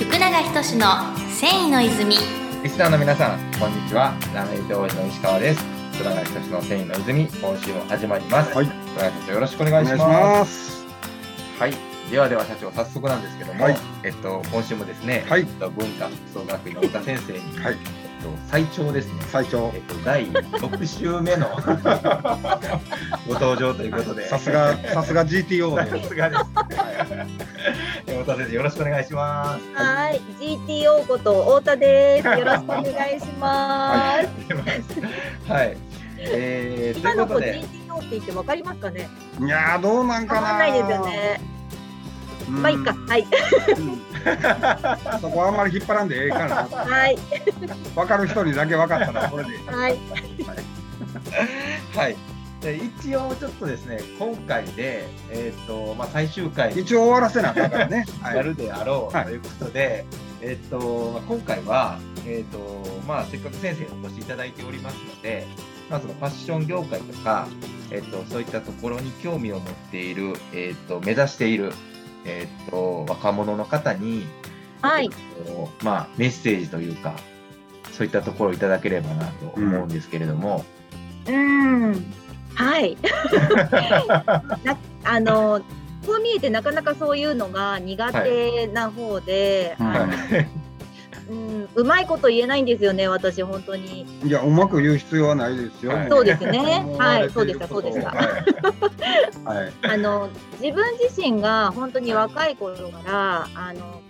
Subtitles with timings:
[0.00, 0.86] 福永仁の
[1.28, 2.16] 繊維の泉
[2.62, 4.14] リスナーの皆さん、こんにちは。
[4.34, 5.62] ラメイト王子の石川です。
[5.92, 8.54] 福永仁の繊維の泉、今週も始まります。
[8.54, 10.02] はい福永社長よろしくお願いします。
[10.02, 10.86] お願いします。
[11.58, 11.74] はい。
[12.10, 17.76] ではでは社長、早速なんですけども、はいえっと、今週もですね、はいえっと文化総学院の太田先生に、はいえっ
[18.24, 21.46] と、最長ですね、最長えっと、第6週目の
[23.28, 26.08] ご登場ということで、さすが、さすが GTO さで。
[26.08, 26.42] すがです。
[28.20, 29.64] はい太田先生、よろしくお願いします。
[29.74, 32.26] はい、GTO こと太田です。
[32.38, 34.14] よろしくお願いしま
[35.46, 35.50] す。
[35.50, 35.76] はい。
[36.18, 39.08] えー、今の子 GTO って言ってわかりますかね？
[39.40, 40.40] いやー、どうなんかな。
[40.42, 41.40] わかんないですよね。
[42.48, 42.62] うん。
[42.62, 42.94] まあいいか。
[43.08, 43.26] はい。
[43.78, 44.00] うん
[45.22, 46.54] そこはあんまり引っ張らんでええからな。
[46.56, 47.16] はい。
[47.94, 49.50] 分かる人にだけ分かったら、これで。
[49.66, 49.98] はい。
[51.96, 52.12] はい。
[52.12, 52.18] で
[52.68, 58.04] 一応ちょっとですね、今回で、えっ、と、まあ、最終回に一応終わらせなあかんからね。
[58.20, 58.36] はい。
[58.36, 60.04] やるであろうはいということで、
[60.42, 65.46] えっ、と、まあ今回は、えっ、と、まあ、せっかく先生にお越しいただいておりますので、
[65.88, 67.48] まあ、そのファッション業界とか、
[67.90, 71.72] えっ、と、そういったところに興味を持っている、えっ、と、目指している、
[72.26, 74.26] えっ、と、若者の方に、
[74.82, 75.10] はい。
[75.38, 77.14] えっとまあ、メッセージというか、
[77.92, 80.64] そういったところをいただければなと思うんですけれども、
[81.26, 82.19] うーん。
[82.60, 82.96] はい。
[84.64, 85.60] なあの。
[86.06, 90.14] こう見えてなかなかそういうのが苦手な方で、うんあの
[91.30, 94.04] うん、うまいこと言えないんですよね、私本当に。
[94.24, 95.92] いや、うまく言う必要はないですよ。
[95.92, 96.58] はいそうですね
[96.98, 99.56] はい慣れていることをそうでしたはい。
[99.56, 99.72] はい。
[99.82, 100.28] あの
[100.60, 104.00] 自分自身が本当に若い頃からあの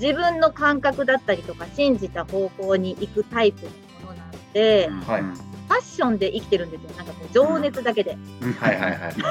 [0.00, 3.70] 自分の感覚だったりとか信じた方向に行くタイプの
[4.08, 8.16] ものなので、はいうんファッションで生きてるんですよなんかこう情熱だけで。
[8.60, 9.14] はいはいはい。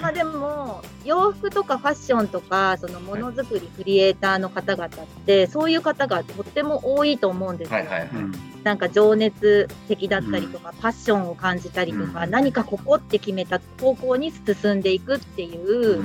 [0.00, 4.90] まあでも洋服とかファッションとかそのものづくりクリエイターの方々っ
[5.24, 7.78] てそういう方がとっても多いと思うんですよ。
[7.78, 8.08] はいはいはい。
[8.12, 8.32] うん
[8.64, 16.02] なんか情熱的だったりとか、パッションを感じたりとか、うん何かここって決めた方向に進んでいくっていう。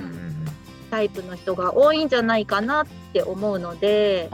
[0.92, 4.30] タイプの人が多いんじゃないかなって思うので。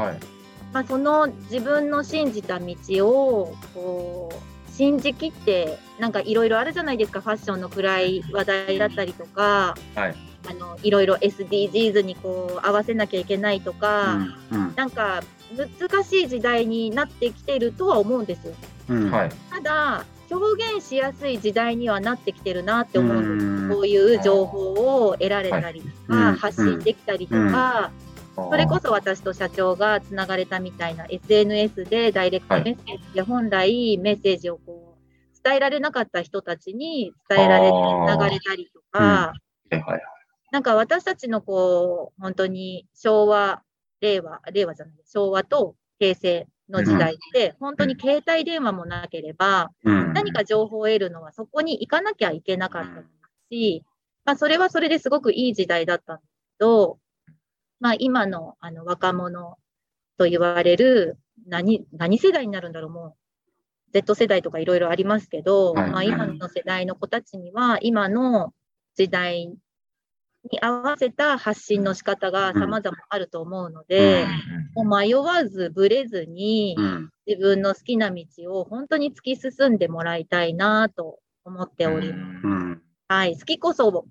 [0.76, 2.76] まあ、その自分の信じた道
[3.08, 7.22] をこう信じきってなんかいろいろあるじゃないですか。
[7.22, 9.76] ファッションの暗い話題だったりとか。
[9.96, 10.16] はい。
[10.50, 14.18] あのいろいろ SDGs にこう合わせなきゃいけないとか、
[14.52, 15.24] うんなんか
[15.56, 18.54] 難しい時代になってきてるとは思うんですよ。
[18.90, 19.12] うん。
[19.12, 19.30] はい。
[19.50, 23.48] ただ表現しやすい時代にはなってきてるなって思うんです。
[23.48, 23.70] うん。
[23.70, 24.74] こういう情報
[25.08, 26.32] を得られたりとか、はい。
[26.32, 26.36] うん。
[26.36, 27.92] 発信できたりとか、
[28.36, 37.72] それこそ私と社長がつながれたみたいな SNS でダイレクトメッセージで本来メッセージをこう伝えられなかった人たちに伝えられてつ
[38.08, 39.34] ながれたりとか、は
[39.72, 40.02] いはい。
[40.52, 43.62] なんか私たちのこう本当に昭和、
[44.02, 50.14] 令和、令和じゃない、昭和と平成の時代って、本当に携帯電話もなければ、うん。
[50.14, 53.02] 何か情報を得るのはそこに行かなきゃいけなかった
[53.52, 53.84] し、
[54.24, 56.98] まあ、それはそれですごくいい時代だったんですけど、
[57.80, 59.58] まあ、今のあの若者
[60.18, 63.14] と言われる何、何世代になるんだろう、もう。
[63.94, 65.90] Z 世代とかいろいろありますけど、はい。
[65.90, 68.54] まあ、今の世代の子たちには、今の
[68.96, 69.48] 時代
[70.52, 74.26] に合わせた発信の仕方が様々あると思うので、
[74.74, 77.10] もう迷わず、ぶれずに、うん。
[77.28, 82.48] 自分の好きな道を本当に突き進んでもらいたいなと思っております。
[82.48, 82.82] うん。
[83.08, 84.06] はい、好きこそ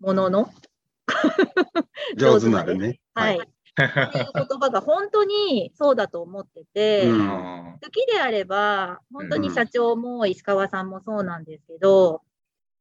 [0.00, 0.50] ものの、
[2.16, 3.00] 上手なるね。
[3.14, 7.78] はい、っていう言葉が本当にそうだと思ってて、うん。
[7.82, 12.22] 好きであれば、本当に社長も石川さんもそうなんですけど、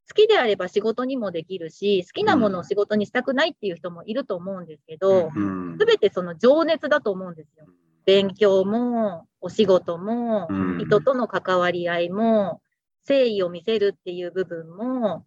[0.10, 5.78] 好きであれば仕事にもできるし、好きなものを仕事にしたくないっていう人もいると思うんですけど、うん。
[5.78, 7.66] すべてその情熱だと思うんですよ。
[8.06, 10.80] 勉強も、お仕事も、うん。
[10.80, 12.62] 人との関わり合いも、
[13.08, 15.26] 誠意を見せるっていう部分も、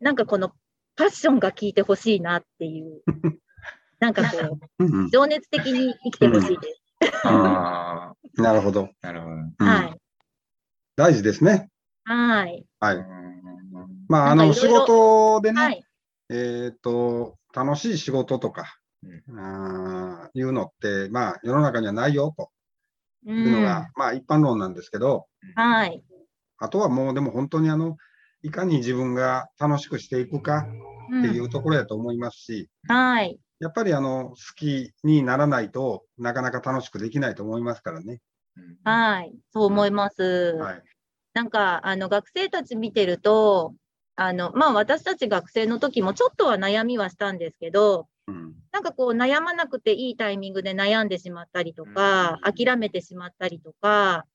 [0.00, 0.52] なんかこの
[0.96, 3.02] パッションが効いてほしいなっていう、
[4.00, 6.82] なんかこう、うん情熱的に生きてほしいです。
[7.26, 8.88] あなるほど。
[9.02, 9.32] あ、なるほど。
[9.32, 10.00] うんはい。
[10.96, 11.70] 大事ですね。
[12.04, 12.64] はい。
[12.80, 12.96] はい。
[12.96, 13.24] うん
[14.08, 15.84] まあ、あの、仕事でね、はい。
[16.30, 18.78] えっと、楽しい仕事とか、
[19.36, 22.50] あーいうのって、まあ、世の中にはないよと
[23.26, 23.62] ういうのん。
[23.62, 26.02] が、まあ、一般論なんですけど、はい。
[26.58, 27.96] あとはもう、でも本当にあの、
[28.44, 30.68] いかに自分が楽しくしていくか
[31.18, 33.40] っていうところやと思いますし、はい。
[33.58, 38.20] やっぱりあの、好きにならないとなかなか楽しくできないと思いますからね。
[38.84, 39.32] はい。
[39.50, 40.22] そう思います。
[40.60, 40.82] はい。
[41.32, 43.74] なんか、あの、学生たち見てると、
[44.14, 48.54] あの、まあ、私たち学生の時もちょっとは悩みはしたんですけど、うん。
[48.72, 54.26] なんかこう悩まなくていいタイミングで悩んでしまったりとか、うん諦めてしまったりとか、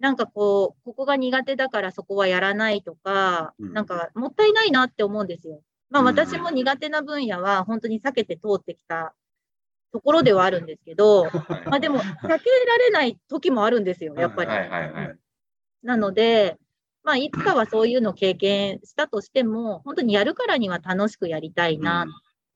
[0.00, 5.62] なんかこう、ここが苦手だからそこはやらないとか、うんなんかもったいないなって思うんですよ。
[5.90, 9.14] まあうん私も苦手な分野は本当に避けて通ってきた
[9.92, 11.32] ところではあるんですけど、はい
[11.68, 12.38] まあでも避けら
[12.78, 14.50] れない時もあるんですよ、やっぱり。
[14.50, 15.18] はいはいはい。
[15.82, 16.56] なので、
[17.02, 22.06] まあいつかはそういうのを経験したとしても、本当にやるからには楽しくやりたいなっ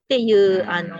[0.08, 0.96] ていう、うんあの、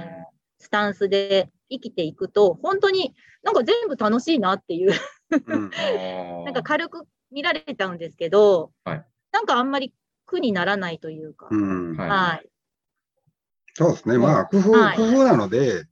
[0.59, 4.93] スタンスで生きていくと、本当になんか全部楽しいなっていう、
[5.31, 5.71] うん
[6.45, 9.93] なんか軽く見られちゃうんですけど、はいなんかあんまり
[10.27, 12.49] 苦にならないというか、うんはいはい。
[13.75, 14.17] そうですね。
[14.17, 15.87] まあ、工夫、はい工夫なので、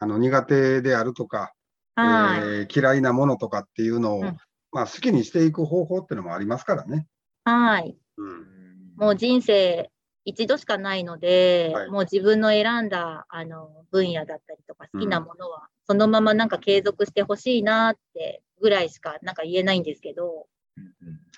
[0.00, 1.54] あの、苦手であるとか、
[1.94, 2.40] はい。
[2.40, 4.36] えー嫌いなものとかっていうのを、うん
[4.72, 7.06] まあ、好きにしていく方法っていうのもありますからね。
[7.44, 7.96] はい。
[8.16, 8.94] うん。
[8.96, 9.90] もう人生
[10.24, 20.46] 一度しかないので、はいもう自分の選んだあの分野だったりとか好きなものは、そのままなんか継続してほしいなってぐらいしかなんか言えないんですけど、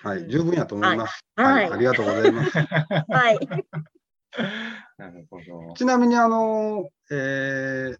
[0.00, 0.28] はい。
[0.28, 1.24] 十分やと思います。
[1.34, 2.52] はいありがとうございます。
[3.10, 3.38] はい。
[4.98, 5.74] なるほど。
[5.74, 7.98] ちなみに、あの、えー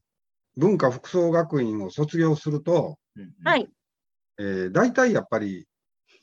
[0.56, 2.96] 文化服装学院を卒業すると、
[3.42, 3.56] は。
[3.56, 3.68] い。
[4.38, 5.66] えー大体やっぱり、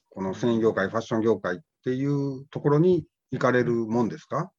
[0.10, 4.52] この繊維業界、ファッション業界っていうところに行かれるもんですか？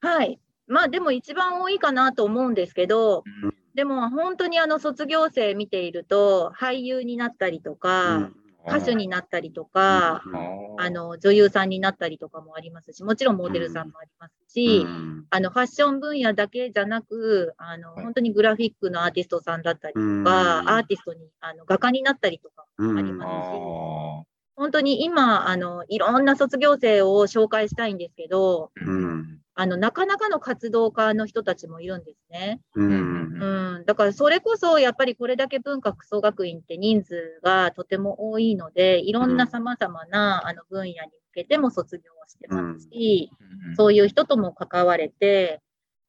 [0.00, 0.40] はい。
[0.66, 8.30] まあでも一番多いかなと思うんですけど、うんでも本当にあの卒業生見ていると、俳優になったりとか、
[8.68, 10.80] 歌手になったりとか、うん。
[10.80, 15.24] あの女優さんになったりとかもありますし、もちろんモデルさんもありますし、うん。
[15.30, 18.04] あのファッション分野だけじゃなく、あのはい。
[18.04, 20.28] 本当にグラフィックのアーティストさんだったりとか、うん。
[20.28, 24.22] アーティストにあの画家になったりとかうんありますし、あ
[24.56, 32.60] 本当に今あの、いろんな卒業生を紹介したいんですけど、ーうんあのなかなかの活動家の人たちもいるんですね。
[32.76, 33.78] うん。
[33.78, 41.02] うん、だからそれこそやっぱりこれだけ文化服装学院って人数がとても多いので、いろんなさまざまなあの分野に向
[41.34, 43.32] けても卒業をしてますし、
[43.76, 45.60] そういう人とも関われて、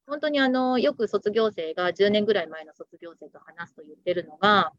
[0.06, 4.74] 本当にあの、よく卒業生が10年ぐらい前の卒業生と話すと言ってるのが、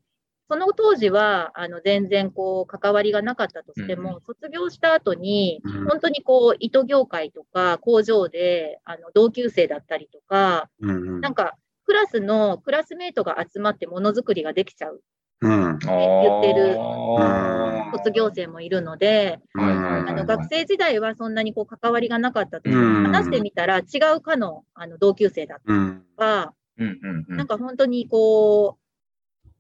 [0.51, 5.85] その当時は、あの、全然こう、関わりがなかったとしてうんも、卒業した後に、うん。
[5.85, 11.55] 本当にこう、糸業界とか工場で、あの、同級生だったりとか、うんなんか、
[11.87, 15.01] クラスのクラスメートが集まってものづくりができちゃう。
[15.43, 15.79] うん。
[15.79, 17.93] 言ってるうん。
[17.93, 23.83] 卒業生もいるので、あの学生時代はそんなにこう関わりがなかったとして話してみたら違
[24.17, 26.05] う科のあの同級生だったうん。
[26.17, 26.55] とか、
[27.29, 28.80] なんか本当にこう、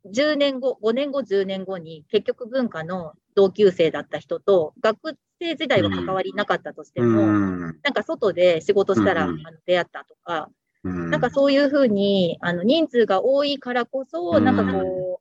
[0.07, 7.61] 10年後、5年後、10年後に結局文化の同級生だった人と、学生時代は関わりなかったとしても、うん。
[7.61, 10.49] なんか外で仕事したら、うんあの出会ったとか、
[10.85, 11.11] うん。
[11.11, 14.45] なんかそういうふうに、あの人数が多いからこそ、うん。
[14.45, 15.21] なんかこ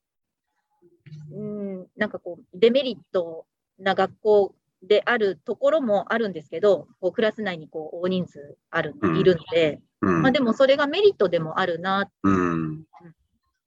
[1.32, 1.44] う、う
[1.82, 3.46] ん、なんかこう、デメリット
[3.80, 9.18] な学校であるところもあるんですけど、こうクラス内にこう大人数ある、うん。
[9.18, 10.22] いるので、うん。
[10.22, 12.10] まあでもそれがメリットでもあるな。
[12.24, 12.84] うん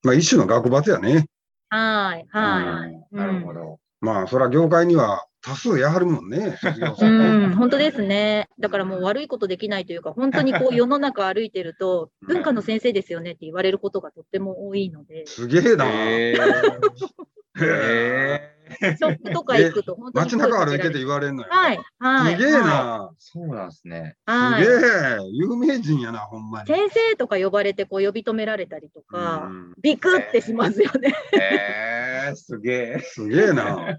[0.02, 1.26] まあ一種の学罰やね。
[1.68, 3.16] はい、はい。
[3.16, 3.78] なるほど。
[4.00, 6.56] まあそれは業界には多数やはるもんね、
[7.00, 7.48] う。
[7.48, 8.48] ん、本当ですね。
[8.60, 15.86] だからもう悪いことできないというか、本当にこう世の中歩いてると、 文化の先生ですよねって言われることがとっても多いので、すげえな。
[15.86, 21.48] へへーへーショップとか行くと本当に街中歩いてて言われんのよ。
[21.50, 22.36] はい、はい。
[22.36, 23.10] すげえはいな。
[23.18, 24.16] そうなんですね。
[24.26, 24.90] はいすげえ。
[25.32, 26.66] 有名人やな、ほんまに。
[26.66, 31.14] 先生とか呼ばれてこう呼び止められたりとか、うんビクってしますよね。
[31.32, 32.98] へえ、すげえ。
[33.00, 33.64] すげえな。
[33.64, 33.96] はい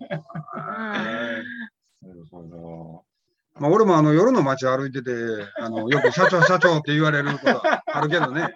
[2.05, 3.03] なるほど。
[3.55, 5.11] まあ俺もあの夜の街歩いてて、
[5.57, 8.55] あのよく社長社長って言われること あるけどね。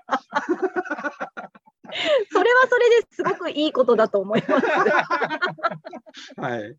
[2.31, 4.67] それはそれですごくいいことだと思います。
[6.35, 6.75] はい。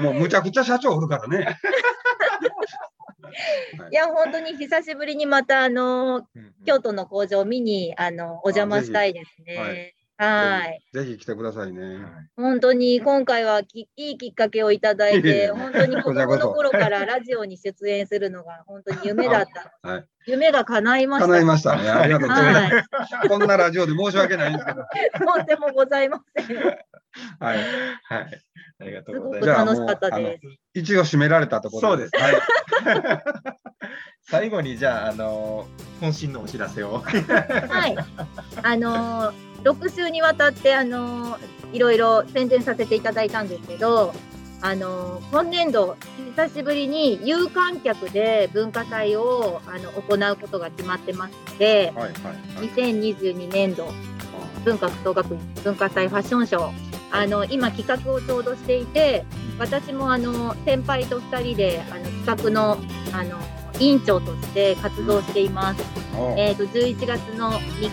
[0.00, 1.58] もうむちゃくちゃ社長おるからね。
[3.90, 6.26] いや、本当に久しぶりにまた、あの、
[6.64, 9.94] 京都の工場を見に、あの、お邪魔したいですね。
[10.18, 10.80] はい。
[10.92, 12.00] ぜひ来てくださいね。
[12.36, 19.88] 本当に今回はきいいきっかけをいただいて、本当に子供の頃からラジオに出演するのが本当に夢だった。
[19.88, 20.04] はい。
[20.26, 21.26] 夢が叶いました。
[21.28, 21.88] 叶いましたね。
[21.88, 22.74] ありがとうございます。
[23.14, 23.28] はい。
[23.28, 24.82] こんなラジオで申し訳ないんですけど。
[25.24, 26.56] とんでもございません。
[27.38, 27.58] はい。
[28.02, 28.42] はい。
[28.80, 29.80] ありがとすごくうございます。
[29.80, 30.58] 楽しかったです。
[30.74, 31.88] 一応締められたところ。
[31.88, 32.10] そうです。
[32.16, 32.34] はい。
[34.22, 35.66] 最後にじゃあ、あの
[36.00, 36.98] 渾身のお知らせを。
[36.98, 37.96] はい。
[38.62, 44.14] あのー、6週にわたって、あのーいろいろ宣伝させていただいたんですけど、
[44.60, 45.96] あの、今年度、
[46.36, 52.12] 久しぶりに有観客で文化祭をあの行うことが決まってますので、はいはい
[52.56, 52.68] はい。
[52.68, 53.92] 2022年度
[54.64, 59.24] 文化創学院文化祭ファッションショー、あの、今企画をちょうどしていて、
[59.58, 62.78] 私もあの、先輩と2人であの企画の、
[63.12, 63.38] あの、
[63.80, 65.82] 委員長として活動しています。
[66.16, 67.92] おえっ、と、11月の3日、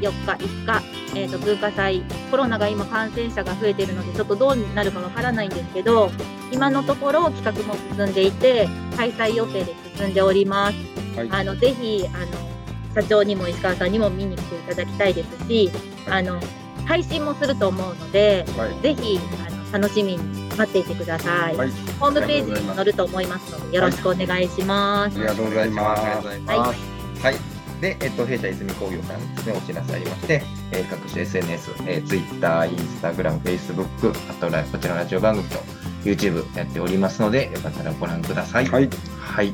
[0.00, 6.10] 4日、5日、えっ、と、文化祭、コロナが今感染者が増えているので、ちょっとどうなるかわからないんですけど、
[6.52, 10.76] 今のところ企画も進んでいて、開催予定で進んでおります。
[11.16, 12.52] はいあの、ぜひ、あの、
[12.94, 15.70] 社長にも石川さんにも見に来ていただきたいですし、
[16.08, 16.40] あの、
[16.86, 18.80] 配信もすると思うので、はい。
[18.82, 21.56] ぜひ、あの、楽しみに待っていてください。
[21.56, 25.16] はいホームページにも載ると思いますので、よろしくお願いします。
[25.16, 26.80] ありがとうございますありがとうございます。
[27.22, 27.34] はい。
[27.80, 35.58] で、えっと、弊社泉工業からですね、お知らせありまして、えー各種 SNS、えー、Twitter、Instagram、Facebook、あとラこちらのラジオ番組と
[36.04, 38.66] YouTube やっておりますので、よかったらご覧ください。
[38.66, 38.88] はい。
[39.20, 39.52] はい。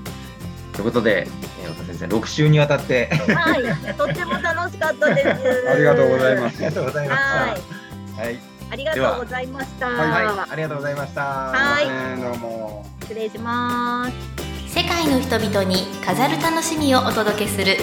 [0.73, 1.27] ということで、
[1.79, 5.71] えー、岡先生、6週にわたって、はい、とっても楽しかったです。
[5.71, 7.29] ありがとうございますありがとうございました。
[7.29, 7.51] はい、
[8.27, 8.39] はい。
[8.71, 9.87] ありがとうございました。
[9.87, 10.51] はい。
[10.51, 11.23] ありがとうございました。
[11.23, 12.87] はいえーどうも。
[13.03, 14.49] 失礼します。
[14.69, 17.79] 世界の人々に飾る楽しみをお届けする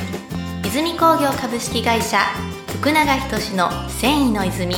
[0.64, 2.20] 泉工業株式会社
[2.80, 4.76] 福永仁の繊維の泉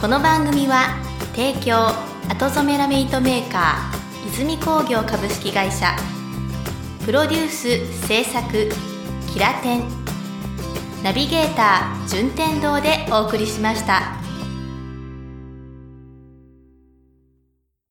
[0.00, 0.96] この番組は
[1.36, 1.90] 提供
[2.28, 5.94] 後染めラメイトメーカー泉工業株式会社
[7.08, 8.68] プロデュース制作
[9.32, 9.82] キラテン
[11.02, 14.27] ナビゲーター順天堂でお送りしました。